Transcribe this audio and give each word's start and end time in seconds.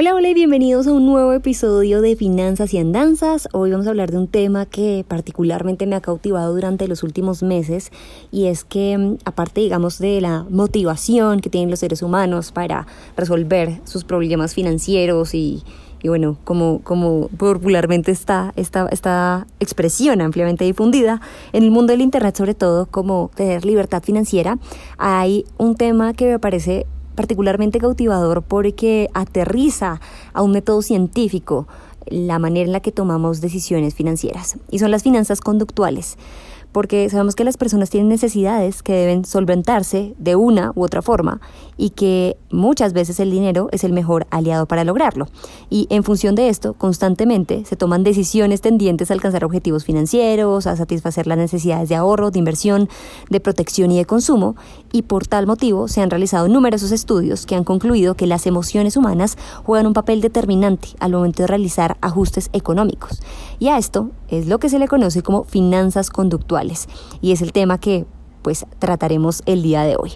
Hola, 0.00 0.14
hola 0.14 0.28
y 0.28 0.34
bienvenidos 0.34 0.86
a 0.86 0.92
un 0.92 1.06
nuevo 1.06 1.32
episodio 1.32 2.00
de 2.00 2.14
Finanzas 2.14 2.72
y 2.72 2.78
Andanzas. 2.78 3.48
Hoy 3.52 3.72
vamos 3.72 3.88
a 3.88 3.90
hablar 3.90 4.12
de 4.12 4.18
un 4.18 4.28
tema 4.28 4.64
que 4.64 5.04
particularmente 5.08 5.88
me 5.88 5.96
ha 5.96 6.00
cautivado 6.00 6.54
durante 6.54 6.86
los 6.86 7.02
últimos 7.02 7.42
meses 7.42 7.90
y 8.30 8.46
es 8.46 8.62
que 8.62 8.96
mm, 8.96 9.16
aparte 9.24 9.60
digamos 9.60 9.98
de 9.98 10.20
la 10.20 10.46
motivación 10.50 11.40
que 11.40 11.50
tienen 11.50 11.68
los 11.68 11.80
seres 11.80 12.02
humanos 12.02 12.52
para 12.52 12.86
resolver 13.16 13.80
sus 13.82 14.04
problemas 14.04 14.54
financieros 14.54 15.34
y, 15.34 15.64
bueno, 16.04 16.38
como, 16.44 16.80
como 16.84 17.26
popularmente 17.36 18.12
está 18.12 18.52
esta, 18.54 18.86
esta 18.92 19.48
expresión 19.58 20.20
ampliamente 20.20 20.64
difundida, 20.64 21.20
en 21.52 21.64
el 21.64 21.72
mundo 21.72 21.92
del 21.92 22.02
Internet 22.02 22.36
sobre 22.36 22.54
todo 22.54 22.86
como 22.86 23.32
tener 23.34 23.64
libertad 23.64 24.04
financiera, 24.04 24.60
hay 24.96 25.44
un 25.56 25.74
tema 25.74 26.14
que 26.14 26.26
me 26.26 26.38
parece 26.38 26.86
particularmente 27.18 27.80
cautivador 27.80 28.42
porque 28.42 29.10
aterriza 29.12 30.00
a 30.34 30.42
un 30.42 30.52
método 30.52 30.82
científico 30.82 31.66
la 32.06 32.38
manera 32.38 32.66
en 32.66 32.70
la 32.70 32.78
que 32.78 32.92
tomamos 32.92 33.40
decisiones 33.40 33.96
financieras. 33.96 34.56
Y 34.70 34.78
son 34.78 34.92
las 34.92 35.02
finanzas 35.02 35.40
conductuales 35.40 36.16
porque 36.78 37.10
sabemos 37.10 37.34
que 37.34 37.42
las 37.42 37.56
personas 37.56 37.90
tienen 37.90 38.08
necesidades 38.08 38.84
que 38.84 38.92
deben 38.92 39.24
solventarse 39.24 40.14
de 40.16 40.36
una 40.36 40.70
u 40.76 40.84
otra 40.84 41.02
forma 41.02 41.40
y 41.76 41.90
que 41.90 42.36
muchas 42.52 42.92
veces 42.92 43.18
el 43.18 43.32
dinero 43.32 43.68
es 43.72 43.82
el 43.82 43.92
mejor 43.92 44.28
aliado 44.30 44.66
para 44.66 44.84
lograrlo. 44.84 45.26
Y 45.70 45.88
en 45.90 46.04
función 46.04 46.36
de 46.36 46.48
esto, 46.48 46.74
constantemente 46.74 47.64
se 47.64 47.74
toman 47.74 48.04
decisiones 48.04 48.60
tendientes 48.60 49.10
a 49.10 49.14
alcanzar 49.14 49.44
objetivos 49.44 49.84
financieros, 49.84 50.68
a 50.68 50.76
satisfacer 50.76 51.26
las 51.26 51.36
necesidades 51.36 51.88
de 51.88 51.96
ahorro, 51.96 52.30
de 52.30 52.38
inversión, 52.38 52.88
de 53.28 53.40
protección 53.40 53.90
y 53.90 53.96
de 53.96 54.04
consumo, 54.04 54.54
y 54.92 55.02
por 55.02 55.26
tal 55.26 55.48
motivo 55.48 55.88
se 55.88 56.00
han 56.00 56.10
realizado 56.10 56.46
numerosos 56.46 56.92
estudios 56.92 57.44
que 57.44 57.56
han 57.56 57.64
concluido 57.64 58.14
que 58.14 58.28
las 58.28 58.46
emociones 58.46 58.96
humanas 58.96 59.36
juegan 59.64 59.88
un 59.88 59.94
papel 59.94 60.20
determinante 60.20 60.90
al 61.00 61.10
momento 61.10 61.42
de 61.42 61.48
realizar 61.48 61.96
ajustes 62.02 62.50
económicos. 62.52 63.20
Y 63.58 63.66
a 63.66 63.78
esto 63.78 64.10
es 64.28 64.46
lo 64.46 64.58
que 64.58 64.68
se 64.68 64.78
le 64.78 64.86
conoce 64.86 65.22
como 65.22 65.42
finanzas 65.42 66.10
conductuales 66.10 66.67
y 67.20 67.32
es 67.32 67.42
el 67.42 67.52
tema 67.52 67.78
que 67.78 68.06
pues 68.42 68.66
trataremos 68.78 69.42
el 69.46 69.62
día 69.62 69.82
de 69.82 69.96
hoy. 69.96 70.12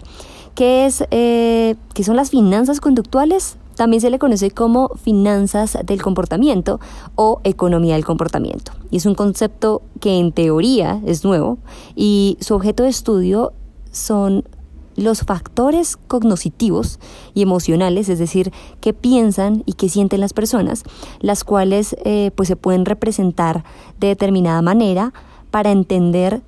¿Qué, 0.55 0.85
es, 0.85 1.03
eh, 1.11 1.75
¿Qué 1.93 2.03
son 2.03 2.15
las 2.15 2.29
finanzas 2.29 2.79
conductuales? 2.79 3.57
También 3.75 4.01
se 4.01 4.09
le 4.09 4.19
conoce 4.19 4.51
como 4.51 4.89
finanzas 4.89 5.77
del 5.85 6.01
comportamiento 6.01 6.79
o 7.15 7.41
economía 7.43 7.95
del 7.95 8.05
comportamiento. 8.05 8.71
Y 8.91 8.97
es 8.97 9.05
un 9.05 9.15
concepto 9.15 9.81
que 9.99 10.19
en 10.19 10.31
teoría 10.31 11.01
es 11.05 11.23
nuevo 11.23 11.57
y 11.95 12.37
su 12.39 12.53
objeto 12.53 12.83
de 12.83 12.89
estudio 12.89 13.53
son 13.91 14.43
los 14.95 15.21
factores 15.21 15.97
cognitivos 15.97 16.99
y 17.33 17.41
emocionales, 17.41 18.09
es 18.09 18.19
decir, 18.19 18.51
qué 18.79 18.93
piensan 18.93 19.63
y 19.65 19.73
qué 19.73 19.89
sienten 19.89 20.19
las 20.19 20.33
personas, 20.33 20.83
las 21.19 21.43
cuales 21.43 21.95
eh, 22.05 22.31
pues 22.35 22.47
se 22.47 22.55
pueden 22.55 22.85
representar 22.85 23.63
de 23.99 24.07
determinada 24.09 24.61
manera 24.61 25.13
para 25.53 25.69
entender 25.69 26.41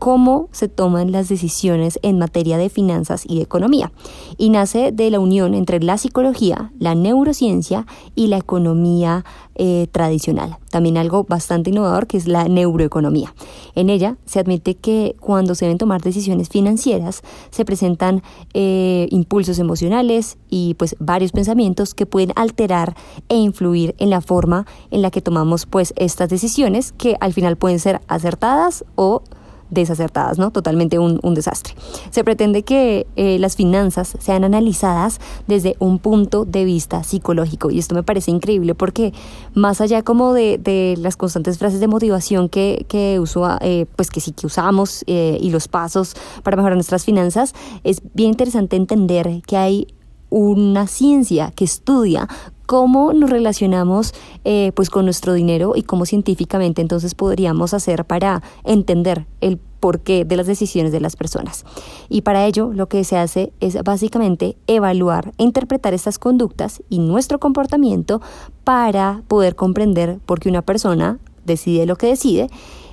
cómo 0.00 0.48
se 0.50 0.66
toman 0.66 1.12
las 1.12 1.28
decisiones 1.28 2.00
en 2.02 2.18
materia 2.18 2.56
de 2.56 2.70
finanzas 2.70 3.24
y 3.28 3.36
de 3.36 3.42
economía. 3.42 3.92
Y 4.38 4.48
nace 4.48 4.92
de 4.92 5.10
la 5.10 5.20
unión 5.20 5.52
entre 5.52 5.78
la 5.80 5.98
psicología, 5.98 6.72
la 6.78 6.94
neurociencia 6.94 7.86
y 8.14 8.28
la 8.28 8.38
economía 8.38 9.26
eh, 9.56 9.88
tradicional. 9.92 10.56
También 10.70 10.96
algo 10.96 11.24
bastante 11.24 11.68
innovador 11.68 12.06
que 12.06 12.16
es 12.16 12.26
la 12.26 12.48
neuroeconomía. 12.48 13.34
En 13.74 13.90
ella 13.90 14.16
se 14.24 14.38
admite 14.40 14.74
que 14.74 15.16
cuando 15.20 15.54
se 15.54 15.66
deben 15.66 15.76
tomar 15.76 16.00
decisiones 16.00 16.48
financieras 16.48 17.20
se 17.50 17.66
presentan 17.66 18.22
eh, 18.54 19.06
impulsos 19.10 19.58
emocionales 19.58 20.38
y 20.48 20.76
pues 20.78 20.96
varios 20.98 21.32
pensamientos 21.32 21.92
que 21.92 22.06
pueden 22.06 22.32
alterar 22.36 22.96
e 23.28 23.36
influir 23.36 23.94
en 23.98 24.08
la 24.08 24.22
forma 24.22 24.64
en 24.90 25.02
la 25.02 25.10
que 25.10 25.20
tomamos 25.20 25.66
pues 25.66 25.92
estas 25.96 26.30
decisiones 26.30 26.92
que 26.92 27.18
al 27.20 27.34
final 27.34 27.58
pueden 27.58 27.80
ser 27.80 28.00
acertadas 28.08 28.86
o 28.94 29.22
desacertadas, 29.70 30.38
¿no? 30.38 30.50
Totalmente 30.50 30.98
un, 30.98 31.20
desastre. 31.34 31.74
Se 32.10 32.24
pretende 32.24 32.62
que 32.62 33.06
eh, 33.16 33.38
las 33.38 33.56
finanzas 33.56 34.16
sean 34.18 34.44
analizadas 34.44 35.20
desde 35.46 35.76
un 35.78 35.98
punto 35.98 36.44
de 36.44 36.64
vista 36.64 37.02
psicológico 37.04 37.70
y 37.70 37.78
esto 37.78 37.94
me 37.94 38.02
parece 38.02 38.30
increíble 38.30 38.74
porque 38.74 39.12
más 39.54 39.80
allá 39.80 40.02
como 40.02 40.32
de, 40.34 40.96
las 40.98 41.16
constantes 41.16 41.58
frases 41.58 41.80
de 41.80 41.86
motivación 41.86 42.48
que, 42.48 42.84
que 42.88 43.22
eh, 43.60 43.86
pues 43.96 44.10
que 44.10 44.20
sí 44.20 44.32
que 44.32 44.46
usamos 44.46 45.04
eh, 45.06 45.38
y 45.40 45.50
los 45.50 45.68
pasos 45.68 46.14
para 46.42 46.56
mejorar 46.56 46.76
nuestras 46.76 47.04
finanzas, 47.04 47.54
es 47.84 48.02
bien 48.14 48.30
interesante 48.30 48.76
entender 48.76 49.42
que 49.46 49.56
hay 49.56 49.86
una 50.30 50.86
ciencia 50.86 51.50
que 51.50 51.64
estudia 51.64 52.28
cómo 52.70 53.12
nos 53.12 53.30
relacionamos 53.30 54.14
eh, 54.44 54.70
pues 54.76 54.90
con 54.90 55.04
nuestro 55.04 55.34
dinero 55.34 55.72
y 55.74 55.82
cómo 55.82 56.06
científicamente 56.06 56.80
entonces 56.80 57.16
podríamos 57.16 57.74
hacer 57.74 58.04
para 58.04 58.44
entender 58.62 59.26
el 59.40 59.58
porqué 59.58 60.24
de 60.24 60.36
las 60.36 60.46
decisiones 60.46 60.92
de 60.92 61.00
las 61.00 61.16
personas. 61.16 61.64
Y 62.08 62.20
para 62.22 62.46
ello 62.46 62.70
lo 62.72 62.88
que 62.88 63.02
se 63.02 63.16
hace 63.16 63.52
es 63.58 63.76
básicamente 63.82 64.56
evaluar 64.68 65.32
e 65.36 65.42
interpretar 65.42 65.94
estas 65.94 66.20
conductas 66.20 66.80
y 66.88 67.00
nuestro 67.00 67.40
comportamiento 67.40 68.22
para 68.62 69.24
poder 69.26 69.56
comprender 69.56 70.20
por 70.24 70.38
qué 70.38 70.48
una 70.48 70.62
persona 70.62 71.18
decide 71.44 71.86
lo 71.86 71.96
que 71.96 72.06
decide 72.06 72.50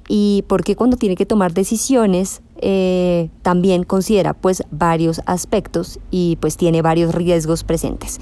y 0.07 0.43
por 0.47 0.63
qué 0.63 0.75
cuando 0.75 0.97
tiene 0.97 1.15
que 1.15 1.27
tomar 1.27 1.53
decisiones 1.53 2.41
eh, 2.55 3.29
también 3.43 3.83
considera 3.83 4.33
pues 4.33 4.63
varios 4.71 5.21
aspectos 5.27 5.99
y 6.09 6.37
pues 6.37 6.57
tiene 6.57 6.81
varios 6.81 7.13
riesgos 7.13 7.63
presentes. 7.63 8.19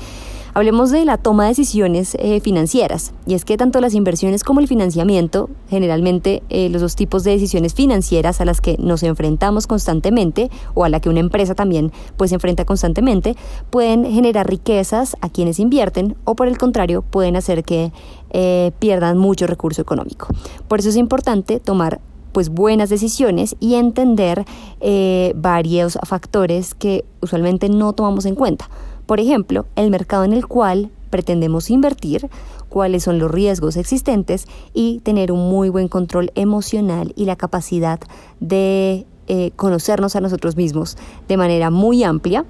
Hablemos 0.57 0.89
de 0.89 1.03
la 1.03 1.17
toma 1.17 1.43
de 1.43 1.49
decisiones 1.49 2.15
eh, 2.17 2.39
financieras. 2.39 3.11
Y 3.27 3.33
es 3.33 3.43
que 3.43 3.57
tanto 3.57 3.81
las 3.81 3.93
inversiones 3.93 4.45
como 4.45 4.61
el 4.61 4.69
financiamiento, 4.69 5.49
generalmente 5.67 6.43
eh, 6.47 6.69
los 6.69 6.81
dos 6.81 6.95
tipos 6.95 7.25
de 7.25 7.31
decisiones 7.31 7.73
financieras 7.73 8.39
a 8.39 8.45
las 8.45 8.61
que 8.61 8.77
nos 8.79 9.03
enfrentamos 9.03 9.67
constantemente 9.67 10.49
o 10.73 10.85
a 10.85 10.89
la 10.89 11.01
que 11.01 11.09
una 11.09 11.19
empresa 11.19 11.55
también 11.55 11.91
pues 12.15 12.29
se 12.29 12.35
enfrenta 12.35 12.63
constantemente, 12.63 13.35
pueden 13.69 14.09
generar 14.09 14.47
riquezas 14.49 15.17
a 15.19 15.27
quienes 15.27 15.59
invierten 15.59 16.15
o 16.23 16.37
por 16.37 16.47
el 16.47 16.57
contrario 16.57 17.01
pueden 17.01 17.35
hacer 17.35 17.65
que 17.65 17.91
eh, 18.29 18.71
pierdan 18.79 19.17
mucho 19.17 19.47
recurso 19.47 19.81
económico. 19.81 20.29
Por 20.69 20.79
eso 20.79 20.87
es 20.87 20.95
importante 20.95 21.59
tomar 21.59 21.99
pues 22.31 22.47
buenas 22.47 22.89
decisiones 22.89 23.57
y 23.59 23.75
entender 23.75 24.45
varios 25.35 25.97
factores 26.03 26.75
que 26.75 27.05
usualmente 27.21 27.69
no 27.69 27.93
tomamos 27.93 28.25
en 28.25 28.35
cuenta. 28.35 28.69
Por 29.05 29.19
ejemplo, 29.19 29.65
el 29.75 29.91
mercado 29.91 30.23
en 30.23 30.33
el 30.33 30.47
cual 30.47 30.89
pretendemos 31.09 31.69
invertir, 31.69 32.29
cuáles 32.69 33.03
son 33.03 33.19
los 33.19 33.31
riesgos 33.31 33.77
existentes 33.77 34.47
y 34.73 34.99
tener 34.99 35.31
un 35.31 35.49
muy 35.49 35.69
buen 35.69 35.87
control 35.87 36.31
emocional 36.35 37.13
y 37.15 37.25
la 37.25 37.35
capacidad 37.35 37.99
de 38.39 39.05
eh, 39.27 39.51
conocernos 39.55 40.15
a 40.15 40.21
nosotros 40.21 40.55
mismos 40.57 40.97
de 41.27 41.37
manera 41.37 41.69
muy 41.69 42.03
amplia 42.03 42.45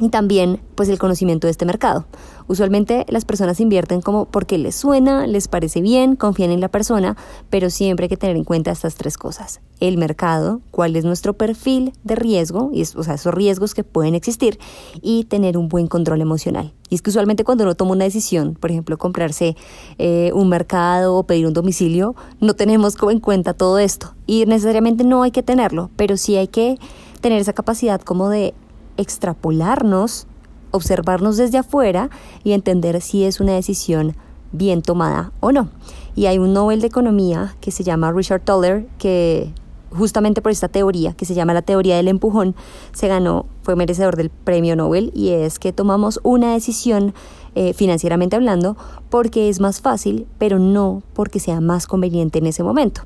y 0.00 0.08
también 0.08 0.60
pues 0.74 0.88
el 0.88 0.98
conocimiento 0.98 1.46
de 1.46 1.52
este 1.52 1.64
mercado. 1.64 2.06
Usualmente 2.48 3.04
las 3.08 3.24
personas 3.24 3.60
invierten 3.60 4.00
como 4.00 4.26
porque 4.26 4.58
les 4.58 4.76
suena, 4.76 5.26
les 5.26 5.48
parece 5.48 5.80
bien, 5.80 6.16
confían 6.16 6.50
en 6.50 6.60
la 6.60 6.68
persona, 6.68 7.16
pero 7.50 7.70
siempre 7.70 8.04
hay 8.04 8.08
que 8.08 8.16
tener 8.16 8.36
en 8.36 8.44
cuenta 8.44 8.70
estas 8.70 8.94
tres 8.94 9.18
cosas. 9.18 9.60
El 9.80 9.98
mercado, 9.98 10.60
cuál 10.70 10.96
es 10.96 11.04
nuestro 11.04 11.32
perfil 11.32 11.92
de 12.04 12.14
riesgo, 12.14 12.70
y 12.72 12.82
o 12.82 13.02
sea, 13.02 13.14
esos 13.14 13.34
riesgos 13.34 13.74
que 13.74 13.84
pueden 13.84 14.14
existir, 14.14 14.58
y 15.02 15.24
tener 15.24 15.58
un 15.58 15.68
buen 15.68 15.86
control 15.88 16.20
emocional. 16.20 16.72
Y 16.88 16.94
es 16.94 17.02
que 17.02 17.10
usualmente 17.10 17.42
cuando 17.42 17.64
uno 17.64 17.74
toma 17.74 17.92
una 17.92 18.04
decisión, 18.04 18.54
por 18.54 18.70
ejemplo, 18.70 18.96
comprarse 18.96 19.56
eh, 19.98 20.30
un 20.34 20.48
mercado 20.48 21.16
o 21.16 21.24
pedir 21.24 21.46
un 21.46 21.52
domicilio, 21.52 22.14
no 22.40 22.54
tenemos 22.54 22.94
en 23.10 23.20
cuenta 23.20 23.54
todo 23.54 23.78
esto. 23.78 24.14
Y 24.26 24.46
necesariamente 24.46 25.04
no 25.04 25.22
hay 25.22 25.32
que 25.32 25.42
tenerlo, 25.42 25.90
pero 25.96 26.16
sí 26.16 26.36
hay 26.36 26.48
que 26.48 26.78
tener 27.20 27.40
esa 27.40 27.52
capacidad 27.52 28.00
como 28.00 28.28
de 28.28 28.54
extrapolarnos 28.96 30.26
observarnos 30.70 31.36
desde 31.36 31.58
afuera 31.58 32.10
y 32.44 32.52
entender 32.52 33.00
si 33.00 33.24
es 33.24 33.40
una 33.40 33.52
decisión 33.52 34.16
bien 34.52 34.82
tomada 34.82 35.32
o 35.40 35.52
no. 35.52 35.68
Y 36.14 36.26
hay 36.26 36.38
un 36.38 36.52
Nobel 36.52 36.80
de 36.80 36.86
Economía 36.86 37.56
que 37.60 37.70
se 37.70 37.84
llama 37.84 38.12
Richard 38.12 38.42
Toller 38.42 38.86
que 38.98 39.52
justamente 39.90 40.42
por 40.42 40.52
esta 40.52 40.68
teoría 40.68 41.14
que 41.14 41.24
se 41.24 41.34
llama 41.34 41.54
la 41.54 41.62
teoría 41.62 41.96
del 41.96 42.08
empujón, 42.08 42.54
se 42.92 43.08
ganó, 43.08 43.46
fue 43.62 43.76
merecedor 43.76 44.16
del 44.16 44.30
premio 44.30 44.76
Nobel 44.76 45.10
y 45.14 45.30
es 45.30 45.58
que 45.58 45.72
tomamos 45.72 46.20
una 46.22 46.52
decisión 46.52 47.14
eh, 47.54 47.72
financieramente 47.72 48.36
hablando 48.36 48.76
porque 49.08 49.48
es 49.48 49.60
más 49.60 49.80
fácil, 49.80 50.26
pero 50.38 50.58
no 50.58 51.02
porque 51.14 51.40
sea 51.40 51.60
más 51.60 51.86
conveniente 51.86 52.38
en 52.38 52.46
ese 52.46 52.62
momento. 52.62 53.02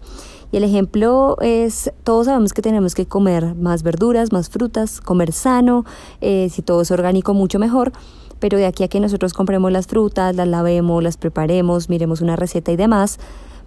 Y 0.52 0.56
el 0.56 0.64
ejemplo 0.64 1.36
es, 1.40 1.92
todos 2.02 2.26
sabemos 2.26 2.52
que 2.52 2.62
tenemos 2.62 2.94
que 2.94 3.06
comer 3.06 3.54
más 3.54 3.82
verduras, 3.82 4.32
más 4.32 4.48
frutas, 4.48 5.00
comer 5.00 5.32
sano, 5.32 5.84
eh, 6.20 6.48
si 6.50 6.62
todo 6.62 6.82
es 6.82 6.90
orgánico 6.90 7.34
mucho 7.34 7.58
mejor, 7.58 7.92
pero 8.40 8.58
de 8.58 8.66
aquí 8.66 8.82
a 8.82 8.88
que 8.88 8.98
nosotros 8.98 9.32
compremos 9.32 9.70
las 9.70 9.86
frutas, 9.86 10.34
las 10.34 10.48
lavemos, 10.48 11.02
las 11.02 11.16
preparemos, 11.16 11.88
miremos 11.88 12.20
una 12.20 12.36
receta 12.36 12.72
y 12.72 12.76
demás, 12.76 13.18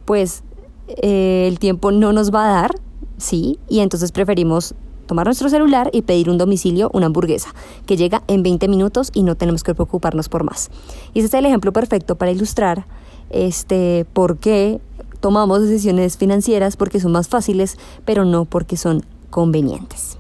pues 0.06 0.44
eh, 0.88 1.46
el 1.48 1.60
tiempo 1.60 1.92
no 1.92 2.12
nos 2.12 2.34
va 2.34 2.46
a 2.46 2.62
dar, 2.62 2.72
¿sí? 3.18 3.60
Y 3.70 3.80
entonces 3.80 4.12
preferimos 4.12 4.76
tomar 5.06 5.26
nuestro 5.26 5.50
celular 5.50 5.90
y 5.94 6.02
pedir 6.02 6.30
un 6.30 6.38
domicilio, 6.38 6.90
una 6.94 7.06
hamburguesa, 7.06 7.54
que 7.86 7.98
llega 7.98 8.24
en 8.28 8.44
20 8.44 8.68
minutos 8.68 9.12
y 9.14 9.24
no 9.24 9.36
tenemos 9.36 9.64
que 9.64 9.74
preocuparnos 9.74 10.28
por 10.28 10.44
más. 10.44 10.70
Y 11.14 11.20
ese 11.20 11.28
es 11.28 11.34
el 11.34 11.46
ejemplo 11.46 11.72
perfecto 11.72 12.16
para 12.16 12.32
ilustrar 12.32 12.86
este, 13.30 14.06
por 14.14 14.38
qué 14.38 14.80
tomamos 15.24 15.62
decisiones 15.62 16.18
financieras 16.18 16.76
porque 16.76 17.00
son 17.00 17.14
más 17.14 17.30
fáciles, 17.30 17.78
pero 18.04 18.26
no 18.26 18.44
porque 18.44 18.76
son 18.76 19.06
convenientes. 19.30 20.18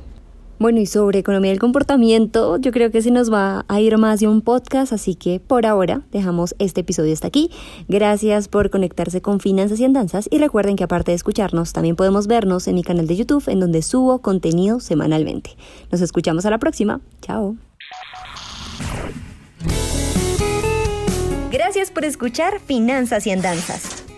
Bueno, 0.59 0.79
y 0.79 0.85
sobre 0.85 1.19
economía 1.19 1.51
del 1.51 1.59
comportamiento, 1.59 2.55
yo 2.55 2.71
creo 2.71 2.89
que 2.89 3.01
se 3.01 3.11
nos 3.11 3.29
va 3.29 3.65
a 3.67 3.81
ir 3.81 3.97
más 3.97 4.21
de 4.21 4.29
un 4.29 4.39
podcast, 4.39 4.93
así 4.93 5.15
que 5.15 5.41
por 5.41 5.65
ahora 5.65 6.03
dejamos 6.13 6.55
este 6.57 6.81
episodio 6.81 7.11
hasta 7.11 7.27
aquí. 7.27 7.51
Gracias 7.89 8.47
por 8.47 8.69
conectarse 8.69 9.21
con 9.21 9.41
Finanzas 9.41 9.81
y 9.81 9.83
Andanzas 9.83 10.29
y 10.31 10.37
recuerden 10.37 10.77
que 10.77 10.85
aparte 10.85 11.11
de 11.11 11.15
escucharnos, 11.15 11.73
también 11.73 11.97
podemos 11.97 12.27
vernos 12.27 12.69
en 12.69 12.75
mi 12.75 12.83
canal 12.83 13.05
de 13.05 13.17
YouTube 13.17 13.43
en 13.49 13.59
donde 13.59 13.81
subo 13.81 14.21
contenido 14.21 14.79
semanalmente. 14.79 15.57
Nos 15.91 15.99
escuchamos 15.99 16.45
a 16.45 16.49
la 16.49 16.59
próxima. 16.59 17.01
Chao. 17.21 17.57
Gracias 21.51 21.91
por 21.91 22.05
escuchar 22.05 22.61
Finanzas 22.61 23.27
y 23.27 23.31
Andanzas. 23.31 24.02